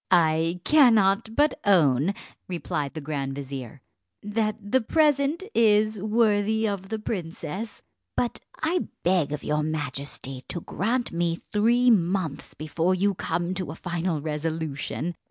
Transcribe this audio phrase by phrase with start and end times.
[0.09, 2.15] "I cannot but own,"
[2.47, 3.83] replied the grand vizier,
[4.23, 7.83] "that the present is worthy of the princess;
[8.17, 13.69] but I beg of your majesty to grant me three months before you come to
[13.69, 15.13] a final resolution.